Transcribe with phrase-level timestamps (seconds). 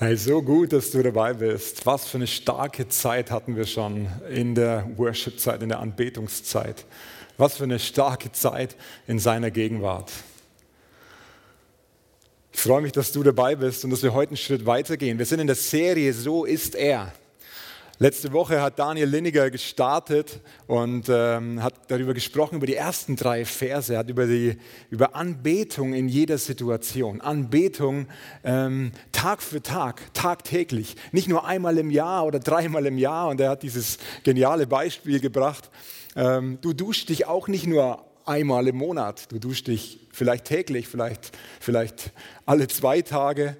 [0.00, 1.84] Hey, so gut, dass du dabei bist.
[1.84, 6.84] Was für eine starke Zeit hatten wir schon in der Worship-Zeit, in der Anbetungszeit.
[7.36, 8.76] Was für eine starke Zeit
[9.08, 10.12] in seiner Gegenwart.
[12.52, 15.18] Ich freue mich, dass du dabei bist und dass wir heute einen Schritt weitergehen.
[15.18, 17.12] Wir sind in der Serie So ist er.
[18.00, 23.44] Letzte Woche hat Daniel Linniger gestartet und ähm, hat darüber gesprochen, über die ersten drei
[23.44, 24.56] Verse, hat über, die,
[24.88, 27.20] über Anbetung in jeder Situation.
[27.20, 28.06] Anbetung
[28.44, 30.94] ähm, Tag für Tag, tagtäglich.
[31.10, 33.30] Nicht nur einmal im Jahr oder dreimal im Jahr.
[33.30, 35.68] Und er hat dieses geniale Beispiel gebracht.
[36.14, 39.32] Ähm, du duschst dich auch nicht nur einmal im Monat.
[39.32, 42.12] Du duschst dich vielleicht täglich, vielleicht, vielleicht
[42.46, 43.56] alle zwei Tage.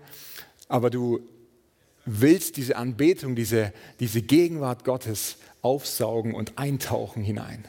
[0.68, 1.26] Aber du
[2.08, 7.64] willst diese Anbetung, diese, diese Gegenwart Gottes aufsaugen und eintauchen hinein.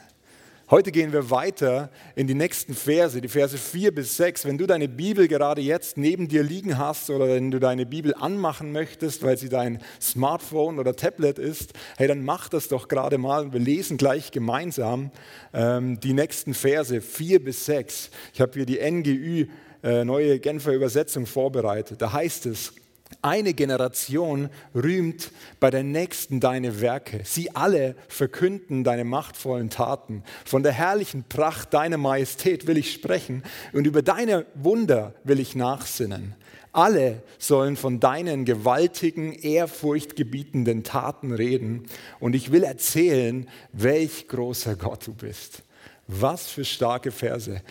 [0.72, 4.46] Heute gehen wir weiter in die nächsten Verse, die Verse 4 bis 6.
[4.46, 8.14] Wenn du deine Bibel gerade jetzt neben dir liegen hast oder wenn du deine Bibel
[8.14, 13.18] anmachen möchtest, weil sie dein Smartphone oder Tablet ist, hey, dann mach das doch gerade
[13.18, 15.10] mal wir lesen gleich gemeinsam
[15.56, 18.12] ähm, die nächsten Verse 4 bis 6.
[18.36, 19.48] Ich habe hier die NGÜ,
[19.82, 22.00] äh, neue Genfer Übersetzung vorbereitet.
[22.00, 22.74] Da heißt es,
[23.22, 27.22] eine Generation rühmt bei der nächsten deine Werke.
[27.26, 30.24] Sie alle verkünden deine machtvollen Taten.
[30.46, 33.44] Von der herrlichen Pracht deiner Majestät will ich sprechen
[33.74, 36.36] und über deine Wunder will ich nachsinnen.
[36.72, 41.88] Alle sollen von deinen gewaltigen, ehrfurchtgebietenden Taten reden
[42.20, 45.64] und ich will erzählen, welch großer Gott du bist.
[46.08, 47.62] Was für starke Verse.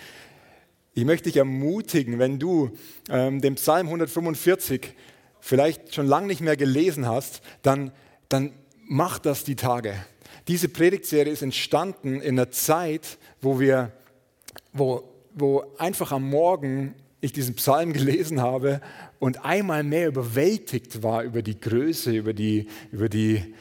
[0.94, 2.76] Ich möchte dich ermutigen, wenn du
[3.08, 4.94] ähm, den Psalm 145
[5.48, 7.90] vielleicht schon lange nicht mehr gelesen hast, dann,
[8.28, 8.52] dann
[8.86, 9.94] mach das die Tage.
[10.46, 13.90] Diese Predigtserie ist entstanden in einer Zeit, wo wir,
[14.74, 18.82] wo, wo einfach am Morgen ich diesen Psalm gelesen habe
[19.20, 23.54] und einmal mehr überwältigt war über die Größe, über die, über die,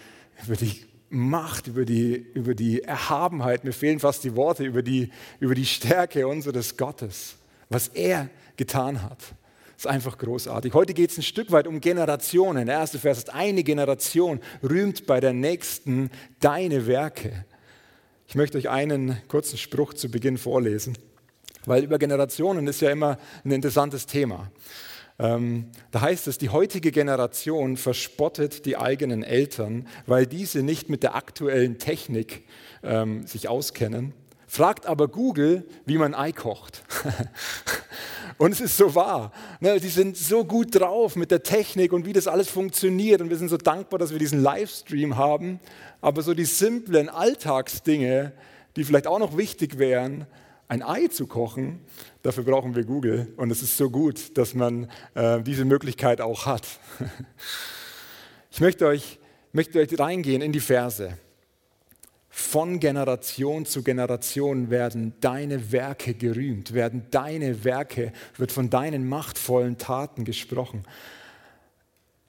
[0.46, 5.10] über die Macht, über die, über die Erhabenheit, mir fehlen fast die Worte, über die,
[5.40, 7.38] über die Stärke unseres Gottes,
[7.70, 9.20] was er getan hat.
[9.78, 10.74] Ist einfach großartig.
[10.74, 12.66] Heute geht es ein Stück weit um Generationen.
[12.66, 17.46] Der erste Vers ist, eine Generation rühmt bei der nächsten deine Werke.
[18.28, 20.98] Ich möchte euch einen kurzen Spruch zu Beginn vorlesen,
[21.66, 24.52] weil über Generationen ist ja immer ein interessantes Thema.
[25.20, 31.04] Ähm, da heißt es, die heutige Generation verspottet die eigenen Eltern, weil diese nicht mit
[31.04, 32.46] der aktuellen Technik
[32.82, 34.14] ähm, sich auskennen.
[34.48, 36.84] Fragt aber Google, wie man Ei kocht.
[38.38, 39.32] Und es ist so wahr.
[39.60, 43.20] Ne, die sind so gut drauf mit der Technik und wie das alles funktioniert.
[43.20, 45.60] Und wir sind so dankbar, dass wir diesen Livestream haben.
[46.02, 48.34] Aber so die simplen Alltagsdinge,
[48.76, 50.28] die vielleicht auch noch wichtig wären,
[50.68, 51.80] ein Ei zu kochen,
[52.22, 53.34] dafür brauchen wir Google.
[53.38, 56.68] Und es ist so gut, dass man äh, diese Möglichkeit auch hat.
[58.50, 59.20] Ich möchte euch,
[59.52, 61.16] möchte euch reingehen in die Verse.
[62.40, 69.80] Von Generation zu Generation werden deine Werke gerühmt, werden deine Werke, wird von deinen machtvollen
[69.80, 70.84] Taten gesprochen.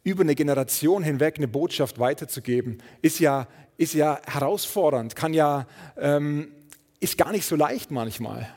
[0.05, 5.67] Über eine Generation hinweg eine Botschaft weiterzugeben, ist ja, ist ja herausfordernd, kann ja,
[5.99, 6.53] ähm,
[7.01, 8.49] ist gar nicht so leicht manchmal.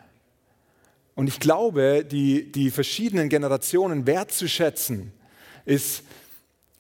[1.16, 5.12] Und ich glaube, die, die verschiedenen Generationen wertzuschätzen,
[5.66, 6.04] ist,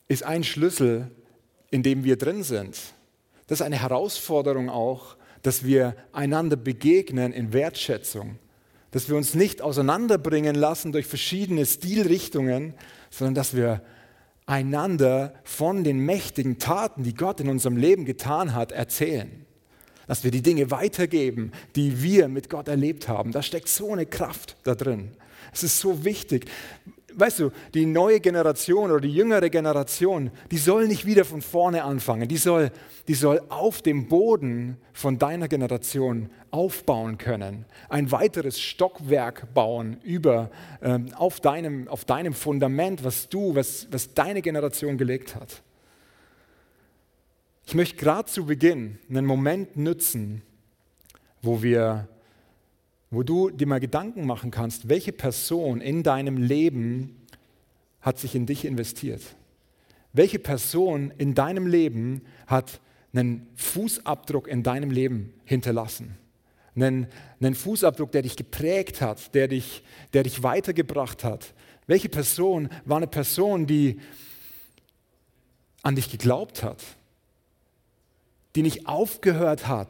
[0.07, 1.11] ist ein Schlüssel,
[1.71, 2.77] in dem wir drin sind.
[3.51, 8.39] Das ist eine Herausforderung auch, dass wir einander begegnen in Wertschätzung.
[8.91, 12.75] Dass wir uns nicht auseinanderbringen lassen durch verschiedene Stilrichtungen,
[13.09, 13.81] sondern dass wir
[14.45, 19.45] einander von den mächtigen Taten, die Gott in unserem Leben getan hat, erzählen.
[20.07, 23.33] Dass wir die Dinge weitergeben, die wir mit Gott erlebt haben.
[23.33, 25.11] Da steckt so eine Kraft da drin.
[25.51, 26.45] Es ist so wichtig
[27.15, 31.83] weißt du, die neue Generation oder die jüngere Generation, die soll nicht wieder von vorne
[31.83, 32.27] anfangen.
[32.27, 32.71] Die soll,
[33.07, 37.65] die soll auf dem Boden von deiner Generation aufbauen können.
[37.89, 40.51] Ein weiteres Stockwerk bauen über,
[40.81, 45.61] ähm, auf, deinem, auf deinem Fundament, was du, was, was deine Generation gelegt hat.
[47.65, 50.41] Ich möchte gerade zu Beginn einen Moment nutzen,
[51.41, 52.07] wo wir
[53.11, 57.17] wo du dir mal Gedanken machen kannst, welche Person in deinem Leben
[57.99, 59.21] hat sich in dich investiert?
[60.13, 62.79] Welche Person in deinem Leben hat
[63.13, 66.17] einen Fußabdruck in deinem Leben hinterlassen?
[66.73, 67.07] Einen,
[67.41, 69.83] einen Fußabdruck, der dich geprägt hat, der dich,
[70.13, 71.53] der dich weitergebracht hat.
[71.87, 73.99] Welche Person war eine Person, die
[75.81, 76.81] an dich geglaubt hat,
[78.55, 79.89] die nicht aufgehört hat,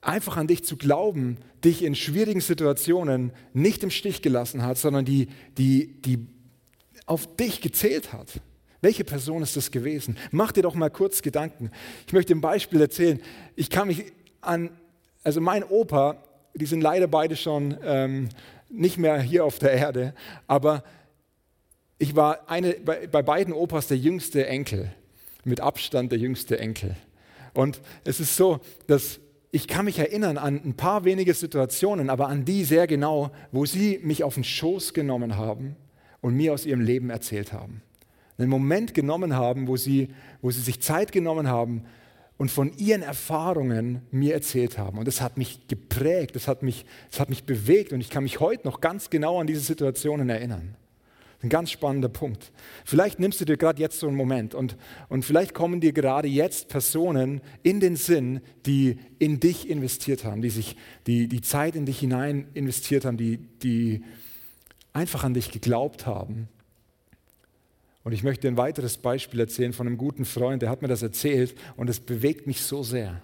[0.00, 5.04] einfach an dich zu glauben, dich in schwierigen Situationen nicht im Stich gelassen hat, sondern
[5.04, 6.26] die, die, die
[7.06, 8.40] auf dich gezählt hat.
[8.80, 10.16] Welche Person ist das gewesen?
[10.30, 11.70] Mach dir doch mal kurz Gedanken.
[12.06, 13.20] Ich möchte ein Beispiel erzählen.
[13.56, 14.70] Ich kann mich an,
[15.24, 16.22] also mein Opa,
[16.54, 18.28] die sind leider beide schon ähm,
[18.70, 20.14] nicht mehr hier auf der Erde,
[20.46, 20.84] aber
[21.98, 24.92] ich war eine, bei, bei beiden Opas der jüngste Enkel,
[25.44, 26.96] mit Abstand der jüngste Enkel.
[27.54, 29.18] Und es ist so, dass
[29.50, 33.64] ich kann mich erinnern an ein paar wenige Situationen, aber an die sehr genau, wo
[33.64, 35.76] sie mich auf den Schoß genommen haben
[36.20, 37.82] und mir aus ihrem Leben erzählt haben.
[38.36, 40.10] Einen Moment genommen haben, wo sie,
[40.42, 41.84] wo sie sich Zeit genommen haben
[42.36, 44.98] und von ihren Erfahrungen mir erzählt haben.
[44.98, 48.22] Und das hat mich geprägt, das hat mich, das hat mich bewegt und ich kann
[48.22, 50.76] mich heute noch ganz genau an diese Situationen erinnern.
[51.40, 52.50] Ein ganz spannender Punkt.
[52.84, 54.76] Vielleicht nimmst du dir gerade jetzt so einen Moment und,
[55.08, 60.42] und vielleicht kommen dir gerade jetzt Personen in den Sinn, die in dich investiert haben,
[60.42, 60.76] die sich
[61.06, 64.02] die, die Zeit in dich hinein investiert haben, die, die
[64.92, 66.48] einfach an dich geglaubt haben.
[68.02, 71.02] Und ich möchte ein weiteres Beispiel erzählen von einem guten Freund, der hat mir das
[71.02, 73.22] erzählt und es bewegt mich so sehr.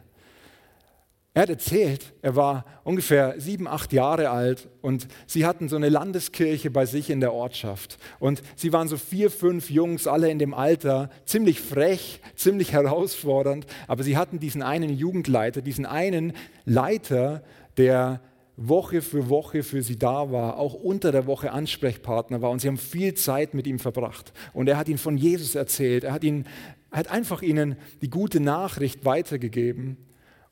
[1.37, 5.89] Er hat erzählt, er war ungefähr sieben, acht Jahre alt und sie hatten so eine
[5.89, 7.99] Landeskirche bei sich in der Ortschaft.
[8.21, 13.67] Und sie waren so vier, fünf Jungs, alle in dem Alter, ziemlich frech, ziemlich herausfordernd,
[13.89, 16.35] aber sie hatten diesen einen Jugendleiter, diesen einen
[16.65, 17.43] Leiter,
[17.77, 18.21] der
[18.57, 22.69] Woche für Woche für sie da war, auch unter der Woche Ansprechpartner war und sie
[22.69, 24.33] haben viel Zeit mit ihm verbracht.
[24.53, 26.47] Und er hat ihnen von Jesus erzählt, er hat, ihnen,
[26.93, 29.97] hat einfach ihnen die gute Nachricht weitergegeben.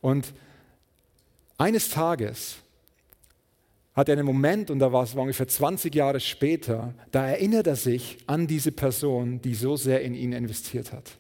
[0.01, 0.35] Und
[1.59, 2.57] eines Tages
[3.95, 7.77] hat er einen Moment, und da war es ungefähr 20 Jahre später, da erinnert er
[7.77, 11.19] sich an diese Person, die so sehr in ihn investiert hat.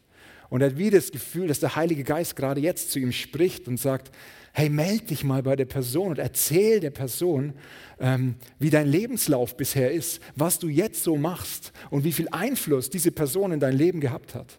[0.48, 3.68] Und er hat wieder das Gefühl, dass der Heilige Geist gerade jetzt zu ihm spricht
[3.68, 4.10] und sagt,
[4.52, 7.54] hey, melde dich mal bei der Person und erzähl der Person,
[7.98, 12.90] ähm, wie dein Lebenslauf bisher ist, was du jetzt so machst und wie viel Einfluss
[12.90, 14.58] diese Person in dein Leben gehabt hat.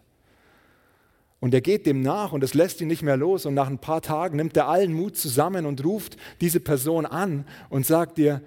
[1.44, 3.46] Und er geht dem nach und es lässt ihn nicht mehr los.
[3.46, 7.44] Und nach ein paar Tagen nimmt er allen Mut zusammen und ruft diese Person an
[7.68, 8.42] und sagt dir,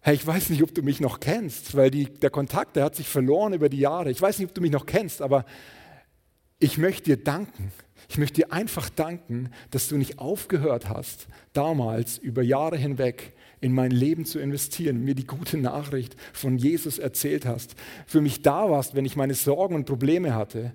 [0.00, 2.96] hey, ich weiß nicht, ob du mich noch kennst, weil die, der Kontakt, der hat
[2.96, 4.10] sich verloren über die Jahre.
[4.10, 5.46] Ich weiß nicht, ob du mich noch kennst, aber
[6.58, 7.72] ich möchte dir danken.
[8.10, 13.32] Ich möchte dir einfach danken, dass du nicht aufgehört hast, damals über Jahre hinweg
[13.62, 17.74] in mein Leben zu investieren, mir die gute Nachricht von Jesus erzählt hast,
[18.06, 20.74] für mich da warst, wenn ich meine Sorgen und Probleme hatte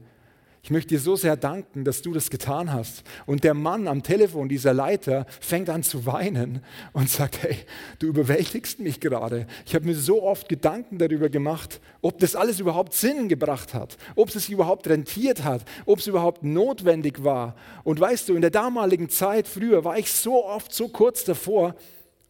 [0.66, 3.04] ich möchte dir so sehr danken, dass du das getan hast.
[3.28, 7.56] Und der Mann am Telefon, dieser Leiter, fängt an zu weinen und sagt, hey,
[8.00, 9.46] du überwältigst mich gerade.
[9.68, 13.96] Ich habe mir so oft Gedanken darüber gemacht, ob das alles überhaupt Sinn gebracht hat,
[14.16, 17.56] ob es sich überhaupt rentiert hat, ob es überhaupt notwendig war.
[17.84, 21.76] Und weißt du, in der damaligen Zeit früher war ich so oft so kurz davor,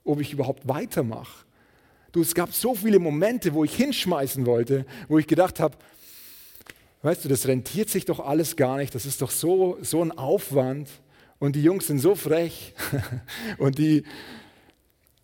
[0.04, 1.46] ob ich überhaupt weitermache.
[2.12, 5.78] Du, es gab so viele Momente, wo ich hinschmeißen wollte, wo ich gedacht habe,
[7.06, 10.12] weißt du, das rentiert sich doch alles gar nicht, das ist doch so, so ein
[10.12, 10.90] Aufwand
[11.38, 12.74] und die Jungs sind so frech
[13.60, 14.04] und die,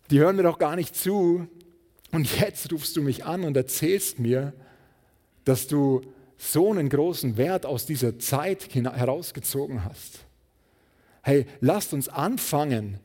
[0.08, 1.48] die hören mir doch gar nicht zu.
[2.12, 4.52] Und jetzt rufst du mich an und erzählst mir,
[5.44, 6.02] dass du
[6.36, 10.20] so einen großen Wert aus dieser Zeit herausgezogen hast.
[11.22, 13.00] Hey, lasst uns anfangen,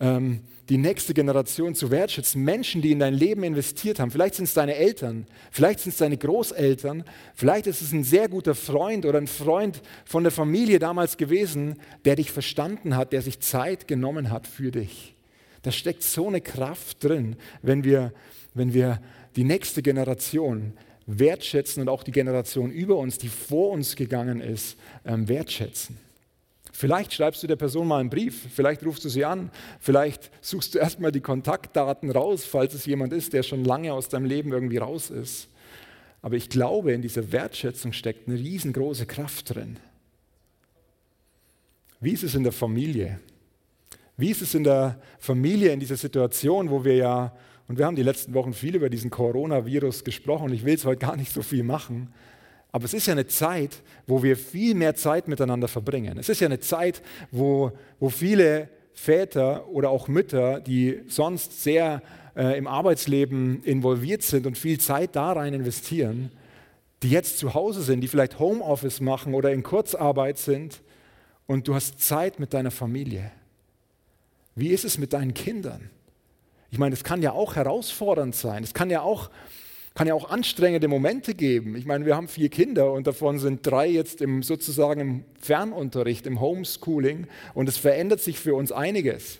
[0.00, 2.42] ähm, die nächste Generation zu wertschätzen.
[2.42, 4.10] Menschen, die in dein Leben investiert haben.
[4.10, 7.04] Vielleicht sind es deine Eltern, vielleicht sind es deine Großeltern,
[7.34, 11.76] vielleicht ist es ein sehr guter Freund oder ein Freund von der Familie damals gewesen,
[12.04, 15.14] der dich verstanden hat, der sich Zeit genommen hat für dich.
[15.62, 18.12] Da steckt so eine Kraft drin, wenn wir,
[18.54, 19.00] wenn wir
[19.36, 20.72] die nächste Generation
[21.06, 26.05] wertschätzen und auch die Generation über uns, die vor uns gegangen ist, ähm, wertschätzen.
[26.76, 30.74] Vielleicht schreibst du der Person mal einen Brief, vielleicht rufst du sie an, vielleicht suchst
[30.74, 34.52] du erstmal die Kontaktdaten raus, falls es jemand ist, der schon lange aus deinem Leben
[34.52, 35.48] irgendwie raus ist.
[36.20, 39.78] Aber ich glaube, in dieser Wertschätzung steckt eine riesengroße Kraft drin.
[41.98, 43.20] Wie ist es in der Familie?
[44.18, 47.34] Wie ist es in der Familie in dieser Situation, wo wir ja,
[47.68, 51.06] und wir haben die letzten Wochen viel über diesen Coronavirus gesprochen, ich will es heute
[51.06, 52.12] gar nicht so viel machen,
[52.72, 56.18] aber es ist ja eine Zeit, wo wir viel mehr Zeit miteinander verbringen.
[56.18, 62.02] Es ist ja eine Zeit, wo, wo viele Väter oder auch Mütter, die sonst sehr
[62.36, 66.30] äh, im Arbeitsleben involviert sind und viel Zeit da rein investieren,
[67.02, 70.82] die jetzt zu Hause sind, die vielleicht Homeoffice machen oder in Kurzarbeit sind
[71.46, 73.30] und du hast Zeit mit deiner Familie.
[74.54, 75.90] Wie ist es mit deinen Kindern?
[76.70, 78.64] Ich meine, es kann ja auch herausfordernd sein.
[78.64, 79.30] Es kann ja auch
[79.96, 81.74] kann ja auch anstrengende Momente geben.
[81.74, 86.26] Ich meine, wir haben vier Kinder und davon sind drei jetzt im, sozusagen im Fernunterricht,
[86.26, 89.38] im Homeschooling und es verändert sich für uns einiges.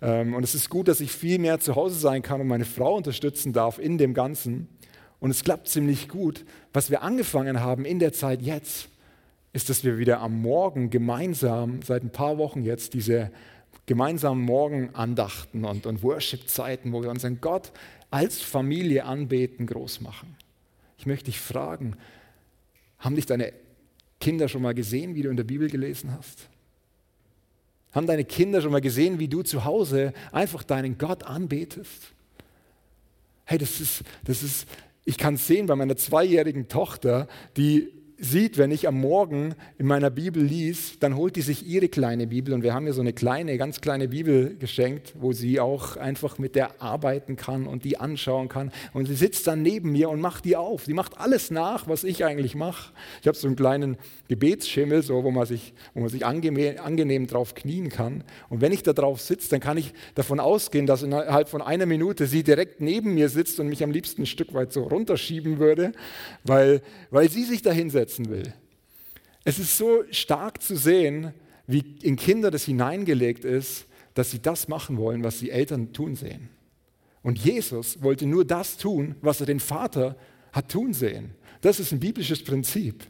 [0.00, 2.66] Ähm, und es ist gut, dass ich viel mehr zu Hause sein kann und meine
[2.66, 4.68] Frau unterstützen darf in dem Ganzen.
[5.18, 6.44] und es klappt ziemlich gut.
[6.72, 8.88] Was wir angefangen haben in der Zeit jetzt,
[9.52, 13.32] ist, dass wir wieder am Morgen gemeinsam, seit ein paar Wochen jetzt, diese
[13.86, 17.72] gemeinsamen Morgenandachten und, und Worship-Zeiten, wo wir unseren Gott
[18.10, 20.36] als Familie anbeten, groß machen.
[20.98, 21.96] Ich möchte dich fragen,
[22.98, 23.52] haben dich deine
[24.20, 26.48] Kinder schon mal gesehen, wie du in der Bibel gelesen hast?
[27.92, 32.12] Haben deine Kinder schon mal gesehen, wie du zu Hause einfach deinen Gott anbetest?
[33.44, 34.68] Hey, das ist, das ist,
[35.04, 37.26] ich kann es sehen bei meiner zweijährigen Tochter,
[37.56, 37.88] die
[38.20, 42.26] sieht, wenn ich am Morgen in meiner Bibel lies, dann holt die sich ihre kleine
[42.26, 45.96] Bibel und wir haben ihr so eine kleine, ganz kleine Bibel geschenkt, wo sie auch
[45.96, 48.72] einfach mit der arbeiten kann und die anschauen kann.
[48.92, 50.84] Und sie sitzt dann neben mir und macht die auf.
[50.84, 52.92] Die macht alles nach, was ich eigentlich mache.
[53.22, 53.96] Ich habe so einen kleinen
[54.28, 58.22] Gebetsschimmel, so, wo man sich, wo man sich angenehm, angenehm drauf knien kann.
[58.50, 61.86] Und wenn ich da drauf sitze, dann kann ich davon ausgehen, dass innerhalb von einer
[61.86, 65.58] Minute sie direkt neben mir sitzt und mich am liebsten ein Stück weit so runterschieben
[65.58, 65.92] würde,
[66.44, 68.52] weil, weil sie sich da hinsetzt umsetzen will.
[69.44, 71.32] Es ist so stark zu sehen,
[71.66, 76.16] wie in Kinder das hineingelegt ist, dass sie das machen wollen, was die Eltern tun
[76.16, 76.50] sehen.
[77.22, 80.16] Und Jesus wollte nur das tun, was er den Vater
[80.52, 81.34] hat tun sehen.
[81.60, 83.04] Das ist ein biblisches Prinzip.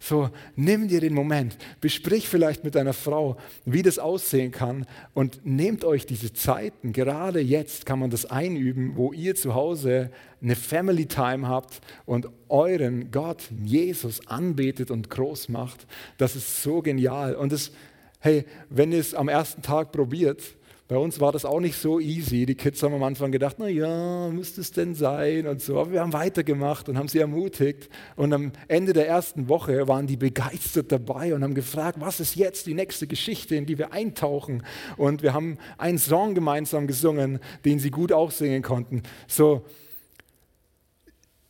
[0.00, 5.44] So, nimm dir den Moment, besprich vielleicht mit deiner Frau, wie das aussehen kann und
[5.44, 6.92] nehmt euch diese Zeiten.
[6.92, 12.28] Gerade jetzt kann man das einüben, wo ihr zu Hause eine Family Time habt und
[12.48, 15.86] euren Gott, Jesus, anbetet und groß macht.
[16.16, 17.34] Das ist so genial.
[17.34, 17.72] Und es,
[18.20, 20.42] hey, wenn ihr es am ersten Tag probiert,
[20.88, 22.46] bei uns war das auch nicht so easy.
[22.46, 25.78] Die Kids haben am Anfang gedacht, na ja, müsste es denn sein und so.
[25.78, 27.90] Aber wir haben weitergemacht und haben sie ermutigt.
[28.16, 32.36] Und am Ende der ersten Woche waren die begeistert dabei und haben gefragt, was ist
[32.36, 34.62] jetzt die nächste Geschichte, in die wir eintauchen?
[34.96, 39.02] Und wir haben einen Song gemeinsam gesungen, den sie gut auch singen konnten.
[39.26, 39.66] So,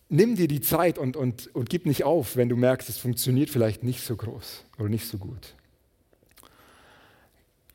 [0.08, 3.50] nimm dir die Zeit und, und, und gib nicht auf, wenn du merkst, es funktioniert
[3.50, 5.54] vielleicht nicht so groß oder nicht so gut.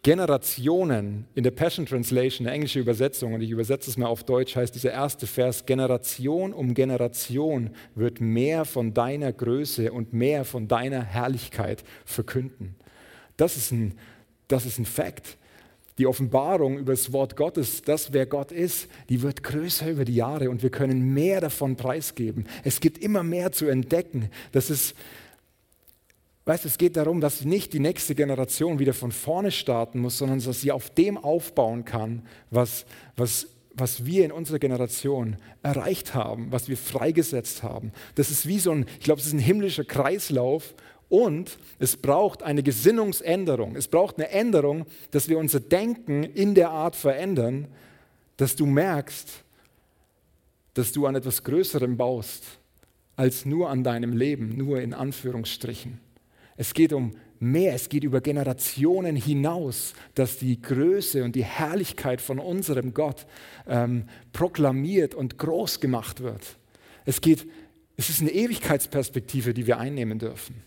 [0.04, 4.54] Generationen in der Passion Translation, eine englische Übersetzung, und ich übersetze es mal auf Deutsch,
[4.54, 10.68] heißt dieser erste Vers, Generation um Generation wird mehr von deiner Größe und mehr von
[10.68, 12.76] deiner Herrlichkeit verkünden.
[13.38, 13.94] Das ist ein,
[14.50, 15.38] das ist ein Fakt.
[15.98, 20.16] Die Offenbarung über das Wort Gottes, das wer Gott ist, die wird größer über die
[20.16, 22.46] Jahre und wir können mehr davon preisgeben.
[22.66, 24.30] Es gibt immer mehr zu entdecken.
[24.52, 24.96] Das ist,
[26.46, 30.18] Weißt du, es geht darum, dass nicht die nächste Generation wieder von vorne starten muss,
[30.18, 32.86] sondern dass sie auf dem aufbauen kann, was,
[33.16, 37.94] was, was wir in unserer Generation erreicht haben, was wir freigesetzt haben.
[38.16, 40.76] Das ist wie so ein, ich glaube, es ist ein himmlischer Kreislauf
[41.08, 43.78] und es braucht eine Gesinnungsänderung.
[43.78, 47.70] Es braucht eine Änderung, dass wir unser Denken in der Art verändern,
[48.36, 49.30] dass du merkst,
[50.74, 52.44] dass du an etwas Größerem baust,
[53.16, 56.03] als nur an deinem Leben, nur in Anführungsstrichen.
[56.56, 62.22] Es geht um mehr, es geht über Generationen hinaus, dass die Größe und die Herrlichkeit
[62.22, 63.26] von unserem Gott
[63.68, 66.58] ähm, proklamiert und groß gemacht wird.
[67.06, 67.46] Es geht,
[67.98, 70.64] es ist eine Ewigkeitsperspektive, die wir einnehmen dürfen.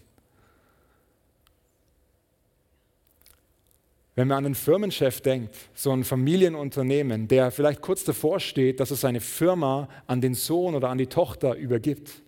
[4.14, 8.90] Wenn man an einen Firmenchef denkt, so ein Familienunternehmen, der vielleicht kurz davor steht, dass
[8.90, 12.22] er seine Firma an den Sohn oder an die Tochter übergibt,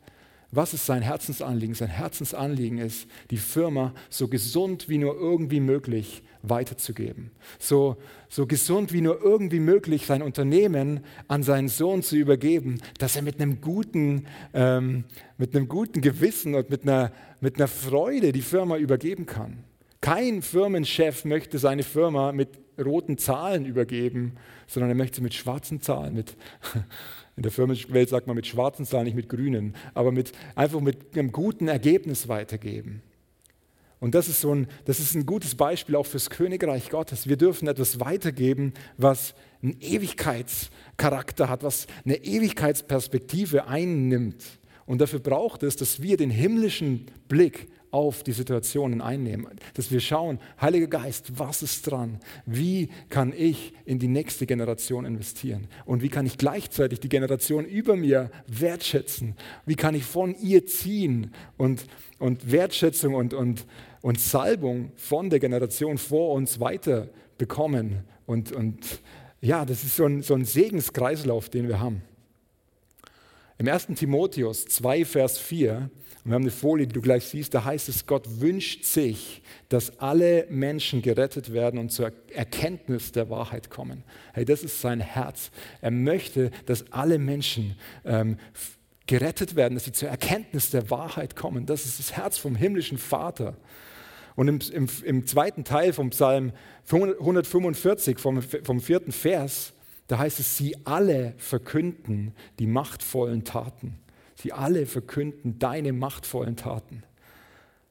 [0.50, 1.74] was ist sein Herzensanliegen?
[1.74, 7.30] Sein Herzensanliegen ist, die Firma so gesund wie nur irgendwie möglich weiterzugeben.
[7.58, 7.96] So,
[8.28, 13.22] so gesund wie nur irgendwie möglich sein Unternehmen an seinen Sohn zu übergeben, dass er
[13.22, 15.04] mit einem guten, ähm,
[15.36, 19.64] mit einem guten Gewissen und mit einer, mit einer Freude die Firma übergeben kann.
[20.00, 24.36] Kein Firmenchef möchte seine Firma mit roten Zahlen übergeben,
[24.66, 26.36] sondern er möchte sie mit schwarzen Zahlen, mit
[27.38, 31.16] in der Firmenwelt sagt man mit schwarzen Zahlen, nicht mit grünen, aber mit, einfach mit
[31.16, 33.00] einem guten Ergebnis weitergeben.
[34.00, 37.28] Und das ist, so ein, das ist ein gutes Beispiel auch fürs Königreich Gottes.
[37.28, 44.44] Wir dürfen etwas weitergeben, was einen Ewigkeitscharakter hat, was eine Ewigkeitsperspektive einnimmt.
[44.84, 49.48] Und dafür braucht es, dass wir den himmlischen Blick auf die Situationen einnehmen.
[49.74, 52.20] Dass wir schauen, Heiliger Geist, was ist dran?
[52.46, 55.68] Wie kann ich in die nächste Generation investieren?
[55.84, 59.34] Und wie kann ich gleichzeitig die Generation über mir wertschätzen?
[59.66, 61.86] Wie kann ich von ihr ziehen und,
[62.18, 63.66] und Wertschätzung und, und,
[64.02, 68.04] und Salbung von der Generation vor uns weiter bekommen?
[68.26, 69.00] Und, und
[69.40, 72.02] ja, das ist so ein, so ein Segenskreislauf, den wir haben.
[73.58, 73.86] Im 1.
[73.96, 75.90] Timotheus 2, Vers 4
[76.28, 79.98] wir haben eine Folie, die du gleich siehst, da heißt es, Gott wünscht sich, dass
[79.98, 84.04] alle Menschen gerettet werden und zur Erkenntnis der Wahrheit kommen.
[84.34, 85.50] Hey, das ist sein Herz.
[85.80, 88.36] Er möchte, dass alle Menschen ähm,
[89.06, 91.64] gerettet werden, dass sie zur Erkenntnis der Wahrheit kommen.
[91.64, 93.56] Das ist das Herz vom himmlischen Vater.
[94.36, 96.52] Und im, im, im zweiten Teil vom Psalm
[96.90, 99.72] 145, vom, vom vierten Vers,
[100.08, 103.98] da heißt es, sie alle verkünden die machtvollen Taten.
[104.40, 107.02] Sie alle verkünden deine machtvollen Taten.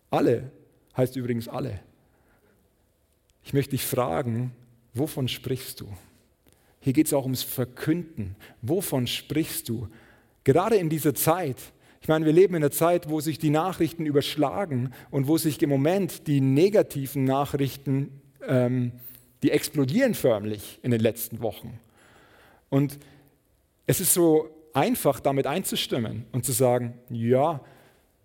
[0.09, 0.51] Alle
[0.95, 1.81] heißt übrigens alle.
[3.43, 4.53] Ich möchte dich fragen,
[4.93, 5.89] wovon sprichst du?
[6.79, 8.37] Hier geht es auch ums Verkünden.
[8.61, 9.89] Wovon sprichst du?
[10.45, 11.57] Gerade in dieser Zeit,
[12.01, 15.61] ich meine, wir leben in einer Zeit, wo sich die Nachrichten überschlagen und wo sich
[15.61, 18.93] im Moment die negativen Nachrichten, ähm,
[19.43, 21.77] die explodieren förmlich in den letzten Wochen.
[22.69, 22.99] Und
[23.85, 27.61] es ist so einfach, damit einzustimmen und zu sagen, ja,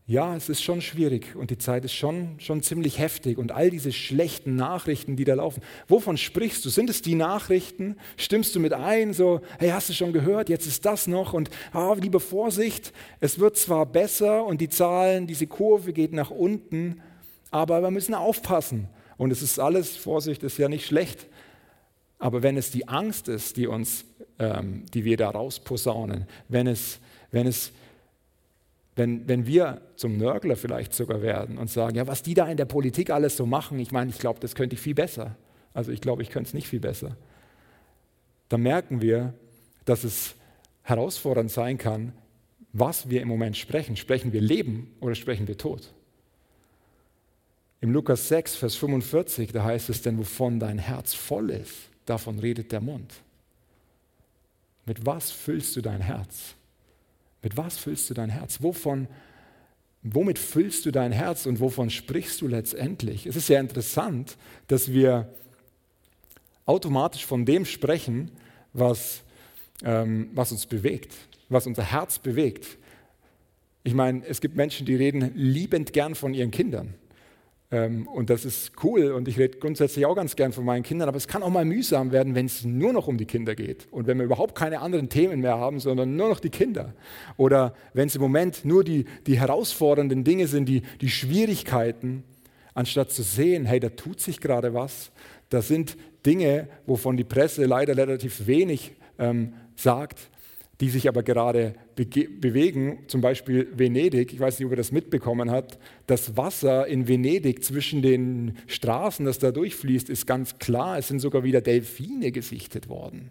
[0.05, 3.71] ja, es ist schon schwierig und die Zeit ist schon, schon ziemlich heftig und all
[3.71, 5.63] diese schlechten Nachrichten, die da laufen.
[5.89, 6.69] Wovon sprichst du?
[6.69, 7.97] Sind es die Nachrichten?
[8.19, 11.49] Stimmst du mit ein, so, hey, hast du schon gehört, jetzt ist das noch und
[11.73, 17.01] ah, liebe Vorsicht, es wird zwar besser und die Zahlen, diese Kurve geht nach unten,
[17.51, 18.89] aber wir müssen aufpassen.
[19.17, 21.29] Und es ist alles, Vorsicht ist ja nicht schlecht,
[22.19, 24.05] aber wenn es die Angst ist, die uns,
[24.39, 26.99] ähm, die wir da rausposaunen, wenn es,
[27.31, 27.73] wenn es
[28.95, 32.59] wenn, wenn wir zum Nörgler vielleicht sogar werden und sagen, ja, was die da in
[32.59, 35.37] der Politik alles so machen, ich meine, ich glaube, das könnte ich viel besser.
[35.73, 37.17] Also ich glaube, ich könnte es nicht viel besser.
[38.51, 39.33] Dann merken wir,
[39.87, 40.35] dass es
[40.83, 42.13] herausfordernd sein kann,
[42.75, 43.97] was wir im Moment sprechen.
[43.97, 45.93] Sprechen wir Leben oder sprechen wir Tod?
[47.81, 52.39] Im Lukas 6, Vers 45, da heißt es denn, wovon dein Herz voll ist, davon
[52.39, 53.13] redet der Mund.
[54.87, 56.55] Mit was füllst du dein Herz?
[57.43, 58.63] Mit was füllst du dein Herz?
[58.63, 59.09] Wovon,
[60.03, 63.27] womit füllst du dein Herz und wovon sprichst du letztendlich?
[63.27, 64.37] Es ist sehr interessant,
[64.69, 65.33] dass wir
[66.67, 68.31] automatisch von dem sprechen,
[68.73, 69.23] was,
[69.85, 71.15] ähm, was uns bewegt,
[71.49, 72.79] was unser Herz bewegt.
[73.85, 76.95] Ich meine, es gibt Menschen, die reden liebend gern von ihren Kindern.
[77.73, 81.09] Ähm, und das ist cool und ich rede grundsätzlich auch ganz gern von meinen Kindern,
[81.09, 83.89] aber es kann auch mal mühsam werden, wenn es nur noch um die Kinder geht
[83.91, 86.93] und wenn wir überhaupt keine anderen Themen mehr haben, sondern nur noch die Kinder.
[87.39, 92.25] Oder wenn es im Moment nur die, die herausfordernden Dinge sind, die, die Schwierigkeiten,
[92.75, 95.11] anstatt zu sehen, hey, da tut sich gerade was.
[95.49, 100.31] Das sind Dinge, wovon die Presse leider relativ wenig ähm, sagt
[100.83, 105.49] die sich aber gerade bewegen, zum Beispiel Venedig, ich weiß nicht, ob ihr das mitbekommen
[105.49, 111.07] habt, das Wasser in Venedig zwischen den Straßen, das da durchfließt, ist ganz klar, es
[111.07, 113.31] sind sogar wieder Delfine gesichtet worden.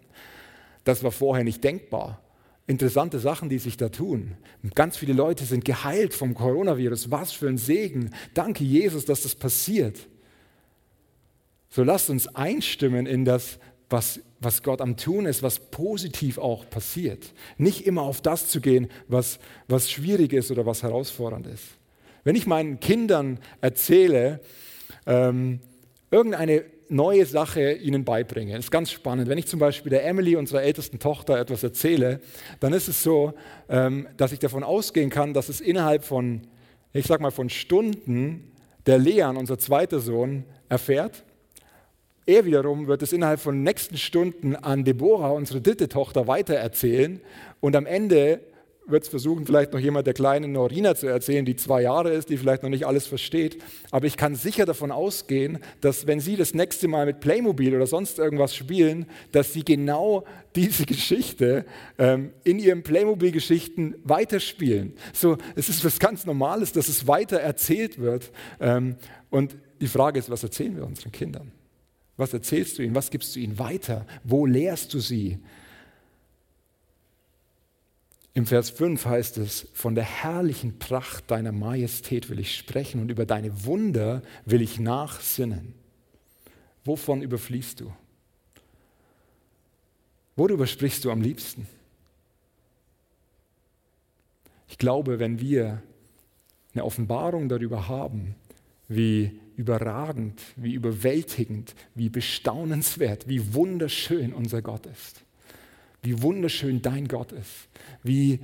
[0.84, 2.22] Das war vorher nicht denkbar.
[2.66, 4.32] Interessante Sachen, die sich da tun.
[4.74, 7.10] Ganz viele Leute sind geheilt vom Coronavirus.
[7.10, 8.14] Was für ein Segen.
[8.32, 10.08] Danke, Jesus, dass das passiert.
[11.68, 13.58] So lasst uns einstimmen in das,
[13.92, 17.32] was, was Gott am Tun ist, was positiv auch passiert.
[17.58, 21.64] Nicht immer auf das zu gehen, was, was schwierig ist oder was herausfordernd ist.
[22.24, 24.40] Wenn ich meinen Kindern erzähle,
[25.06, 25.60] ähm,
[26.10, 29.28] irgendeine neue Sache ihnen beibringe, ist ganz spannend.
[29.28, 32.20] Wenn ich zum Beispiel der Emily, unserer ältesten Tochter, etwas erzähle,
[32.60, 33.32] dann ist es so,
[33.68, 36.42] ähm, dass ich davon ausgehen kann, dass es innerhalb von,
[36.92, 38.52] ich sag mal, von Stunden
[38.86, 41.24] der Leon, unser zweiter Sohn, erfährt
[42.26, 47.20] er wiederum wird es innerhalb von nächsten Stunden an Deborah, unsere dritte Tochter, weitererzählen.
[47.60, 48.40] Und am Ende
[48.86, 52.28] wird es versuchen, vielleicht noch jemand der kleinen Norina zu erzählen, die zwei Jahre ist,
[52.28, 53.62] die vielleicht noch nicht alles versteht.
[53.90, 57.86] Aber ich kann sicher davon ausgehen, dass wenn Sie das nächste Mal mit Playmobil oder
[57.86, 61.64] sonst irgendwas spielen, dass Sie genau diese Geschichte
[61.98, 64.94] ähm, in Ihren Playmobil-Geschichten weiterspielen.
[65.12, 68.30] So, es ist was ganz Normales, dass es weiter erzählt wird.
[68.60, 68.96] Ähm,
[69.30, 71.52] und die Frage ist, was erzählen wir unseren Kindern?
[72.22, 72.94] Was erzählst du ihnen?
[72.94, 74.06] Was gibst du ihnen weiter?
[74.22, 75.40] Wo lehrst du sie?
[78.32, 83.10] Im Vers 5 heißt es, von der herrlichen Pracht deiner Majestät will ich sprechen und
[83.10, 85.74] über deine Wunder will ich nachsinnen.
[86.84, 87.92] Wovon überfließt du?
[90.36, 91.66] Worüber sprichst du am liebsten?
[94.68, 95.82] Ich glaube, wenn wir
[96.72, 98.36] eine Offenbarung darüber haben,
[98.86, 105.24] wie überragend, wie überwältigend, wie bestaunenswert, wie wunderschön unser Gott ist.
[106.02, 107.68] Wie wunderschön dein Gott ist.
[108.02, 108.40] Wie,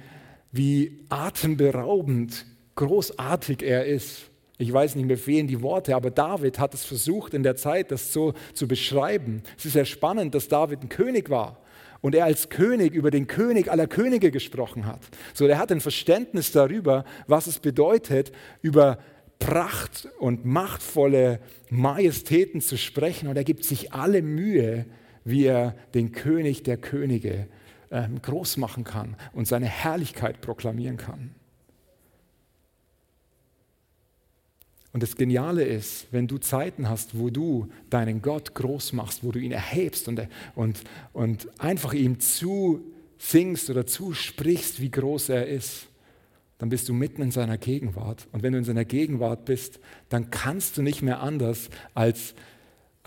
[0.52, 4.30] wie atemberaubend großartig er ist.
[4.58, 7.90] Ich weiß nicht, mir fehlen die Worte, aber David hat es versucht in der Zeit,
[7.90, 9.42] das so zu beschreiben.
[9.56, 11.60] Es ist sehr spannend, dass David ein König war
[12.00, 15.00] und er als König über den König aller Könige gesprochen hat.
[15.34, 18.98] So, er hat ein Verständnis darüber, was es bedeutet, über
[19.38, 24.86] Pracht und machtvolle Majestäten zu sprechen und er gibt sich alle Mühe,
[25.24, 27.48] wie er den König der Könige
[27.90, 31.34] ähm, groß machen kann und seine Herrlichkeit proklamieren kann.
[34.92, 39.32] Und das Geniale ist, wenn du Zeiten hast, wo du deinen Gott groß machst, wo
[39.32, 45.87] du ihn erhebst und, und, und einfach ihm zusingst oder zusprichst, wie groß er ist,
[46.58, 48.28] dann bist du mitten in seiner Gegenwart.
[48.32, 52.34] Und wenn du in seiner Gegenwart bist, dann kannst du nicht mehr anders als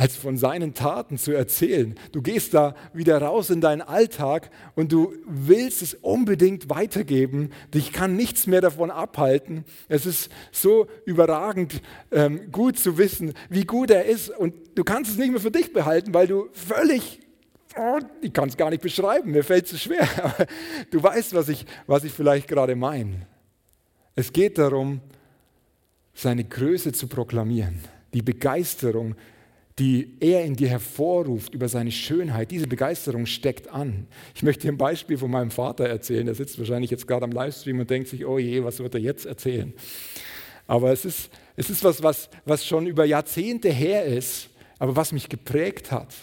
[0.01, 1.93] als von seinen Taten zu erzählen.
[2.11, 7.51] Du gehst da wieder raus in deinen Alltag und du willst es unbedingt weitergeben.
[7.71, 9.63] Dich kann nichts mehr davon abhalten.
[9.89, 15.11] Es ist so überragend ähm, gut zu wissen, wie gut er ist und du kannst
[15.11, 17.19] es nicht mehr für dich behalten, weil du völlig
[17.77, 20.07] oh, ich kann es gar nicht beschreiben, mir fällt es schwer,
[20.89, 23.27] du weißt, was ich, was ich vielleicht gerade meine.
[24.15, 25.01] Es geht darum,
[26.13, 27.79] seine Größe zu proklamieren,
[28.13, 29.15] die Begeisterung
[29.79, 34.07] die er in dir hervorruft über seine Schönheit, diese Begeisterung steckt an.
[34.35, 36.25] Ich möchte dir ein Beispiel von meinem Vater erzählen.
[36.25, 39.01] Der sitzt wahrscheinlich jetzt gerade am Livestream und denkt sich, oh je, was wird er
[39.01, 39.73] jetzt erzählen?
[40.67, 45.13] Aber es ist, es ist was, was, was schon über Jahrzehnte her ist, aber was
[45.13, 46.13] mich geprägt hat.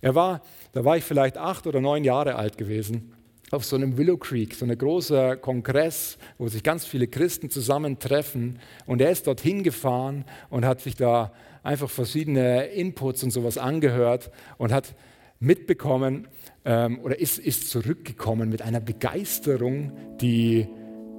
[0.00, 3.12] Er war, da war ich vielleicht acht oder neun Jahre alt gewesen,
[3.50, 8.58] auf so einem Willow Creek, so ein großer Kongress, wo sich ganz viele Christen zusammentreffen.
[8.86, 11.32] Und er ist dorthin gefahren und hat sich da
[11.62, 14.94] einfach verschiedene Inputs und sowas angehört und hat
[15.38, 16.28] mitbekommen
[16.64, 20.66] ähm, oder ist, ist zurückgekommen mit einer Begeisterung, die,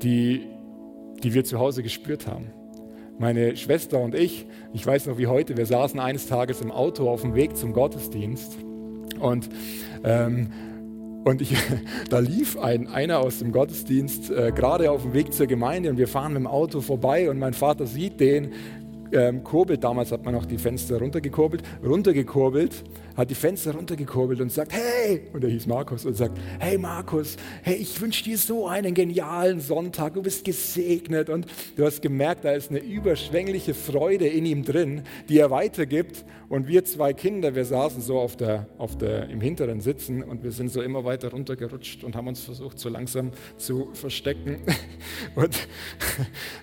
[0.01, 0.47] die,
[1.23, 2.51] die wir zu Hause gespürt haben.
[3.19, 7.09] Meine Schwester und ich, ich weiß noch wie heute, wir saßen eines Tages im Auto
[7.09, 8.57] auf dem Weg zum Gottesdienst
[9.19, 9.49] und
[10.03, 10.51] ähm,
[11.27, 11.53] und ich,
[12.09, 15.97] da lief ein, einer aus dem Gottesdienst äh, gerade auf dem Weg zur Gemeinde und
[15.97, 18.53] wir fahren mit dem Auto vorbei und mein Vater sieht den,
[19.11, 22.83] ähm, kurbelt, damals hat man noch die Fenster runtergekurbelt, runtergekurbelt,
[23.15, 27.35] hat die Fenster runtergekurbelt und sagt, hey, und er hieß Markus und sagt, hey Markus,
[27.63, 31.29] hey, ich wünsche dir so einen genialen Sonntag, du bist gesegnet.
[31.29, 36.25] Und du hast gemerkt, da ist eine überschwängliche Freude in ihm drin, die er weitergibt.
[36.49, 40.43] Und wir zwei Kinder, wir saßen so auf der, auf der, im hinteren Sitzen und
[40.43, 44.61] wir sind so immer weiter runtergerutscht und haben uns versucht, so langsam zu verstecken.
[45.35, 45.67] Und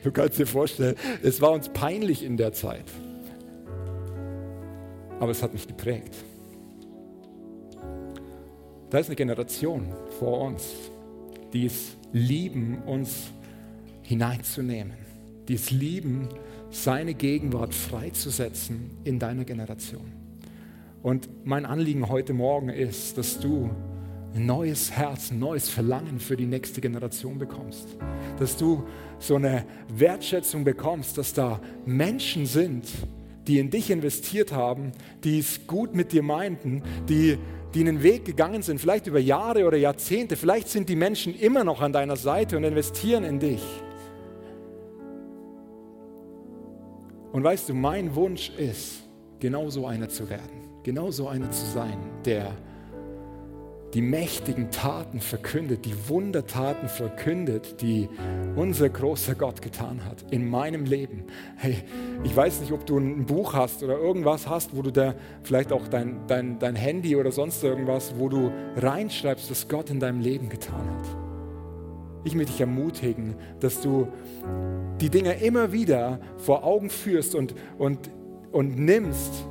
[0.02, 2.84] du kannst dir vorstellen, es war uns peinlich in der Zeit.
[5.20, 6.14] Aber es hat mich geprägt.
[8.90, 10.68] Da ist eine Generation vor uns,
[11.52, 13.30] die es lieben, uns
[14.02, 14.96] hineinzunehmen,
[15.48, 16.28] die es lieben,
[16.70, 20.12] seine Gegenwart freizusetzen in deiner Generation.
[21.02, 23.70] Und mein Anliegen heute Morgen ist, dass du
[24.34, 27.96] ein neues Herz, ein neues Verlangen für die nächste Generation bekommst.
[28.38, 28.84] Dass du
[29.18, 32.86] so eine Wertschätzung bekommst, dass da Menschen sind,
[33.46, 34.92] die in dich investiert haben,
[35.22, 37.38] die es gut mit dir meinten, die,
[37.74, 40.36] die einen Weg gegangen sind, vielleicht über Jahre oder Jahrzehnte.
[40.36, 43.62] Vielleicht sind die Menschen immer noch an deiner Seite und investieren in dich.
[47.32, 49.02] Und weißt du, mein Wunsch ist,
[49.38, 52.52] genau so einer zu werden, genau so einer zu sein, der
[53.94, 58.08] die mächtigen Taten verkündet, die Wundertaten verkündet, die
[58.56, 61.24] unser großer Gott getan hat in meinem Leben.
[61.56, 61.76] Hey,
[62.24, 65.72] ich weiß nicht, ob du ein Buch hast oder irgendwas hast, wo du da vielleicht
[65.72, 70.20] auch dein, dein, dein Handy oder sonst irgendwas, wo du reinschreibst, was Gott in deinem
[70.20, 71.16] Leben getan hat.
[72.24, 74.08] Ich möchte dich ermutigen, dass du
[75.00, 78.10] die Dinge immer wieder vor Augen führst und, und,
[78.50, 79.46] und nimmst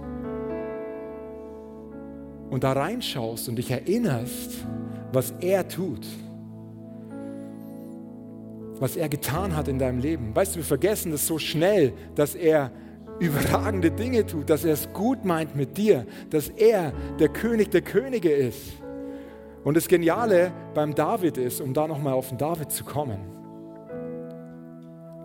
[2.54, 4.52] und da reinschaust und dich erinnerst,
[5.12, 6.06] was er tut,
[8.80, 10.36] was er getan hat in deinem Leben.
[10.36, 12.72] Weißt du, wir vergessen das so schnell, dass er
[13.20, 17.82] überragende Dinge tut, dass er es gut meint mit dir, dass er der König der
[17.82, 18.74] Könige ist.
[19.64, 23.18] Und das Geniale beim David ist, um da nochmal auf den David zu kommen.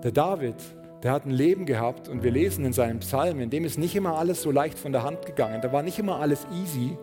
[0.02, 0.54] Der David,
[1.02, 3.94] der hat ein Leben gehabt und wir lesen in seinem Psalm, in dem ist nicht
[3.94, 5.60] immer alles so leicht von der Hand gegangen.
[5.60, 6.96] Da war nicht immer alles easy,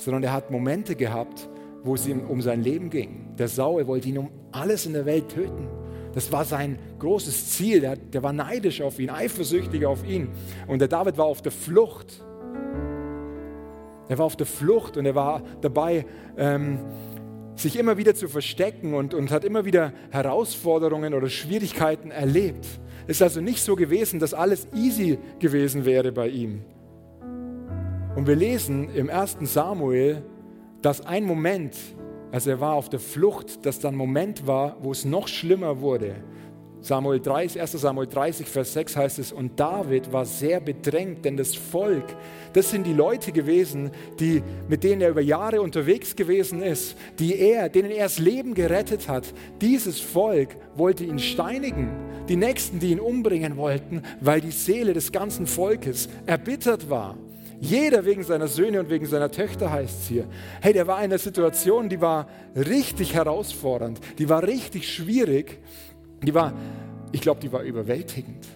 [0.00, 1.48] sondern er hat Momente gehabt,
[1.82, 3.34] wo es ihm um sein Leben ging.
[3.38, 5.68] Der Saul wollte ihn um alles in der Welt töten.
[6.12, 7.80] Das war sein großes Ziel.
[7.80, 10.28] Der, der war neidisch auf ihn, eifersüchtig auf ihn.
[10.66, 12.22] Und der David war auf der Flucht.
[14.08, 16.04] Er war auf der Flucht und er war dabei,
[16.36, 16.80] ähm,
[17.54, 22.66] sich immer wieder zu verstecken und, und hat immer wieder Herausforderungen oder Schwierigkeiten erlebt.
[23.06, 26.62] Es ist also nicht so gewesen, dass alles easy gewesen wäre bei ihm.
[28.16, 29.36] Und wir lesen im 1.
[29.42, 30.22] Samuel,
[30.82, 31.76] dass ein Moment,
[32.32, 36.16] als er war auf der Flucht, dass dann Moment war, wo es noch schlimmer wurde.
[36.80, 37.72] Samuel 30, 1.
[37.72, 42.16] Samuel 30, Vers 6 heißt es, und David war sehr bedrängt, denn das Volk,
[42.52, 47.38] das sind die Leute gewesen, die, mit denen er über Jahre unterwegs gewesen ist, die
[47.38, 49.32] er, denen er das Leben gerettet hat.
[49.60, 51.90] Dieses Volk wollte ihn steinigen.
[52.28, 57.16] Die Nächsten, die ihn umbringen wollten, weil die Seele des ganzen Volkes erbittert war.
[57.60, 60.26] Jeder wegen seiner Söhne und wegen seiner Töchter heißt es hier.
[60.62, 65.58] Hey, der war in einer Situation, die war richtig herausfordernd, die war richtig schwierig.
[66.22, 66.52] Die war,
[67.12, 68.46] ich glaube, die war überwältigend.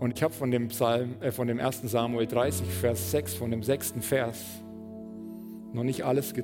[0.00, 1.82] Und ich habe von dem Psalm, äh, von dem 1.
[1.84, 4.38] Samuel 30, Vers 6, von dem sechsten Vers,
[5.72, 6.34] noch nicht alles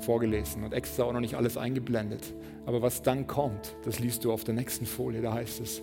[0.00, 2.34] vorgelesen und extra auch noch nicht alles eingeblendet.
[2.66, 5.82] Aber was dann kommt, das liest du auf der nächsten Folie, da heißt es,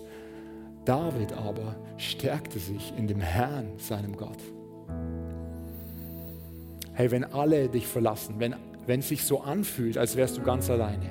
[0.84, 4.38] David aber stärkte sich in dem Herrn, seinem Gott.
[6.92, 8.54] Hey, wenn alle dich verlassen, wenn,
[8.86, 11.10] wenn es sich so anfühlt, als wärst du ganz alleine,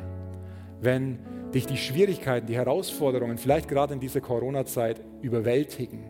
[0.81, 1.19] wenn
[1.53, 6.05] dich die Schwierigkeiten, die Herausforderungen, vielleicht gerade in dieser Corona-Zeit, überwältigen.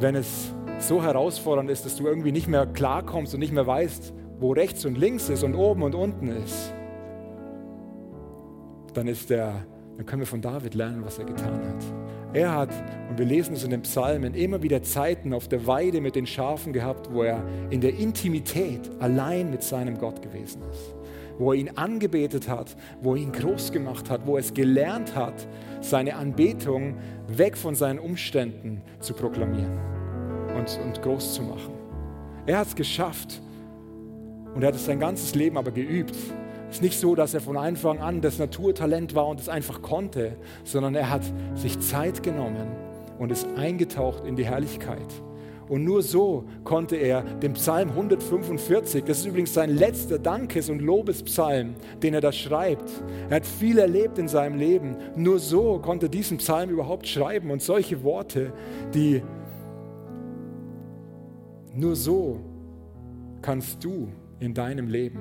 [0.00, 4.12] Wenn es so herausfordernd ist, dass du irgendwie nicht mehr klarkommst und nicht mehr weißt,
[4.38, 6.74] wo rechts und links ist und oben und unten ist,
[8.94, 9.64] dann, ist der,
[9.96, 12.01] dann können wir von David lernen, was er getan hat.
[12.34, 12.70] Er hat,
[13.10, 16.26] und wir lesen es in den Psalmen, immer wieder Zeiten auf der Weide mit den
[16.26, 20.94] Schafen gehabt, wo er in der Intimität allein mit seinem Gott gewesen ist
[21.38, 25.14] wo er ihn angebetet hat, wo er ihn groß gemacht hat, wo er es gelernt
[25.14, 25.46] hat,
[25.80, 29.78] seine Anbetung weg von seinen Umständen zu proklamieren
[30.56, 31.74] und, und groß zu machen.
[32.46, 33.40] Er hat es geschafft
[34.54, 36.16] und er hat es sein ganzes Leben aber geübt.
[36.72, 39.82] Es ist nicht so, dass er von Anfang an das Naturtalent war und es einfach
[39.82, 41.20] konnte, sondern er hat
[41.54, 42.66] sich Zeit genommen
[43.18, 45.06] und ist eingetaucht in die Herrlichkeit.
[45.68, 50.80] Und nur so konnte er den Psalm 145, das ist übrigens sein letzter Dankes- und
[50.80, 52.90] Lobespsalm, den er da schreibt.
[53.28, 54.96] Er hat viel erlebt in seinem Leben.
[55.14, 58.54] Nur so konnte er diesen Psalm überhaupt schreiben und solche Worte,
[58.94, 59.20] die
[61.74, 62.40] nur so
[63.42, 64.08] kannst du
[64.40, 65.20] in deinem Leben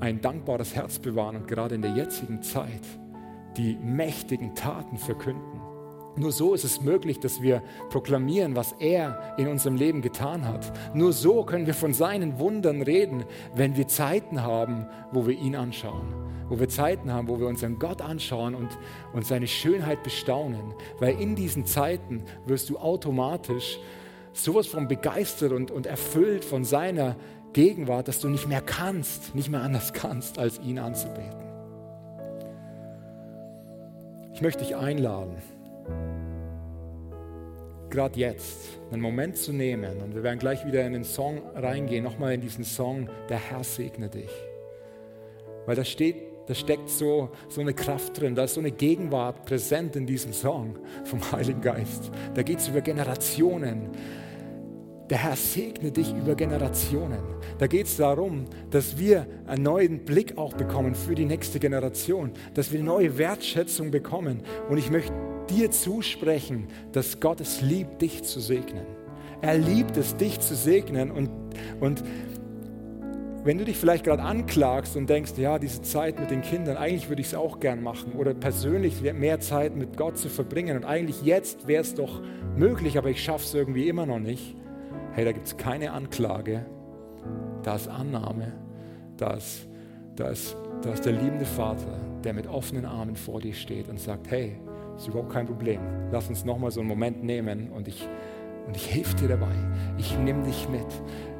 [0.00, 2.82] ein dankbares Herz bewahren und gerade in der jetzigen Zeit
[3.56, 5.60] die mächtigen Taten verkünden.
[6.18, 10.72] Nur so ist es möglich, dass wir proklamieren, was er in unserem Leben getan hat.
[10.94, 15.54] Nur so können wir von seinen Wundern reden, wenn wir Zeiten haben, wo wir ihn
[15.54, 16.14] anschauen.
[16.48, 18.70] Wo wir Zeiten haben, wo wir unseren Gott anschauen und,
[19.12, 20.72] und seine Schönheit bestaunen.
[21.00, 23.78] Weil in diesen Zeiten wirst du automatisch
[24.32, 27.16] sowas von begeistert und, und erfüllt von seiner
[27.56, 31.40] Gegenwart, dass du nicht mehr kannst, nicht mehr anders kannst, als ihn anzubeten.
[34.32, 35.36] Ich möchte dich einladen
[37.96, 42.04] gerade jetzt einen Moment zu nehmen und wir werden gleich wieder in den Song reingehen,
[42.04, 44.30] nochmal in diesen Song, der Herr segne dich.
[45.64, 46.16] Weil da steht,
[46.46, 50.32] da steckt so, so eine Kraft drin, da ist so eine Gegenwart präsent in diesem
[50.32, 52.10] Song vom Heiligen Geist.
[52.34, 53.90] Da geht es über Generationen.
[55.08, 57.20] Der Herr segne dich über Generationen.
[57.58, 62.32] Da geht es darum, dass wir einen neuen Blick auch bekommen für die nächste Generation,
[62.54, 64.42] dass wir neue Wertschätzung bekommen.
[64.68, 65.12] Und ich möchte
[65.48, 68.84] dir zusprechen, dass Gott es liebt, dich zu segnen.
[69.42, 71.12] Er liebt es, dich zu segnen.
[71.12, 71.30] Und,
[71.78, 72.02] und
[73.44, 77.08] wenn du dich vielleicht gerade anklagst und denkst, ja, diese Zeit mit den Kindern, eigentlich
[77.08, 80.84] würde ich es auch gern machen oder persönlich mehr Zeit mit Gott zu verbringen und
[80.84, 82.20] eigentlich jetzt wäre es doch
[82.56, 84.56] möglich, aber ich schaffe es irgendwie immer noch nicht.
[85.16, 86.66] Hey, da gibt es keine Anklage,
[87.62, 88.52] da ist Annahme,
[89.16, 89.66] da ist,
[90.14, 93.98] da, ist, da ist der liebende Vater, der mit offenen Armen vor dir steht und
[93.98, 94.60] sagt, hey,
[94.94, 95.80] ist überhaupt kein Problem.
[96.12, 98.06] Lass uns nochmal so einen Moment nehmen und ich,
[98.66, 99.54] und ich helfe dir dabei.
[99.96, 100.84] Ich nehme dich mit.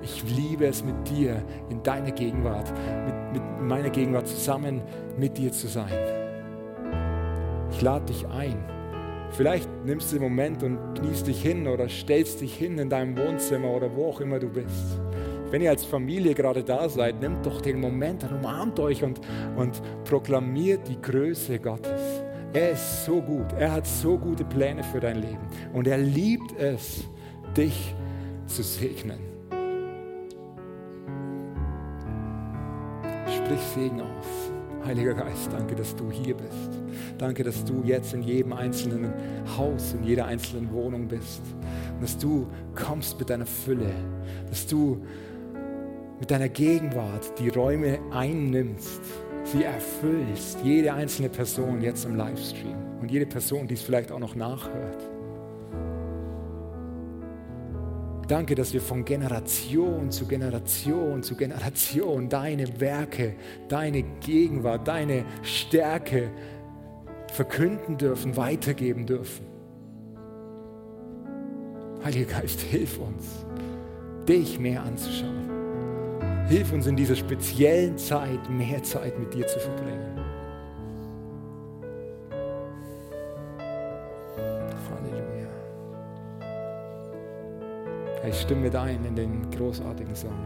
[0.01, 2.73] Ich liebe es mit dir in deiner Gegenwart,
[3.05, 4.81] mit, mit meiner Gegenwart zusammen
[5.19, 5.93] mit dir zu sein.
[7.73, 8.76] Ich lade dich ein.
[9.37, 13.19] Vielleicht nimmst du den Moment und kniest dich hin oder stellst dich hin in deinem
[13.19, 14.99] Wohnzimmer oder wo auch immer du bist.
[15.51, 19.21] Wenn ihr als Familie gerade da seid, nehmt doch den Moment und umarmt euch und,
[19.57, 22.01] und proklamiert die Größe Gottes.
[22.55, 23.53] Er ist so gut.
[23.59, 25.47] Er hat so gute Pläne für dein Leben.
[25.75, 27.05] Und er liebt es,
[27.55, 27.95] dich
[28.47, 29.19] zu segnen.
[33.37, 34.87] Sprich Segen aus.
[34.87, 36.76] Heiliger Geist, danke, dass du hier bist.
[37.19, 39.13] Danke, dass du jetzt in jedem einzelnen
[39.57, 41.41] Haus, in jeder einzelnen Wohnung bist.
[41.95, 43.91] Und dass du kommst mit deiner Fülle.
[44.51, 45.03] Dass du
[46.21, 49.01] mit deiner Gegenwart die Räume einnimmst
[49.47, 54.19] sie erfüllst, jede einzelne Person jetzt im Livestream und jede Person, die es vielleicht auch
[54.19, 55.11] noch nachhört.
[58.29, 63.37] Danke, dass wir von Generation zu Generation zu Generation deine Werke,
[63.69, 66.33] deine Gegenwart, deine Stärke
[67.37, 69.47] verkünden dürfen, weitergeben dürfen.
[72.03, 73.45] Heiliger Geist, hilf uns,
[74.27, 75.51] dich mehr anzuschauen.
[76.49, 80.27] Hilf uns in dieser speziellen Zeit, mehr Zeit mit dir zu verbringen.
[88.29, 90.37] Ich stimme mit ein in den großartigen Song.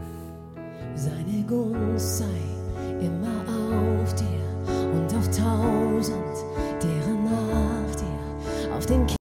[0.93, 2.25] Seine Gunst sei
[2.99, 6.50] immer auf dir und auf tausend
[8.91, 9.20] Thank you.